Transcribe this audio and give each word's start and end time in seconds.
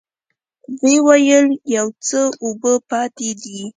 ويې 0.81 0.97
ويل: 1.07 1.47
يو 1.75 1.87
څه 2.07 2.19
اوبه 2.43 2.73
پاتې 2.89 3.29
دي. 3.41 3.59